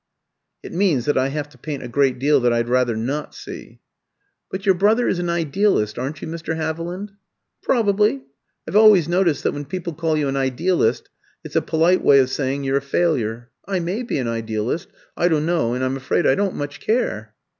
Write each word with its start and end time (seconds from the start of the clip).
"It 0.63 0.73
means 0.73 1.05
that 1.05 1.15
I 1.15 1.27
have 1.27 1.47
to 1.49 1.59
paint 1.59 1.83
a 1.83 1.87
great 1.87 2.17
deal 2.17 2.39
that 2.39 2.51
I'd 2.51 2.67
rather 2.69 2.95
not 2.95 3.35
see." 3.35 3.81
"But 4.49 4.65
your 4.65 4.73
brother 4.73 5.07
is 5.07 5.19
an 5.19 5.29
idealist 5.29 5.99
aren't 5.99 6.23
you, 6.23 6.27
Mr. 6.27 6.55
Haviland?" 6.55 7.11
"Probably. 7.61 8.23
I've 8.67 8.75
always 8.75 9.07
noticed 9.07 9.43
that 9.43 9.51
when 9.51 9.65
people 9.65 9.93
call 9.93 10.17
you 10.17 10.27
an 10.27 10.35
idealist, 10.37 11.11
it's 11.43 11.55
a 11.55 11.61
polite 11.61 12.03
way 12.03 12.17
of 12.17 12.31
saying 12.31 12.63
you're 12.63 12.77
a 12.77 12.81
failure. 12.81 13.51
I 13.67 13.77
may 13.79 14.01
be 14.01 14.17
an 14.17 14.27
idealist; 14.27 14.87
I 15.15 15.27
don't 15.27 15.45
know, 15.45 15.75
and 15.75 15.83
I'm 15.85 15.95
afraid 15.97 16.25
I 16.25 16.33
don't 16.33 16.55
much 16.55 16.79
care." 16.79 17.35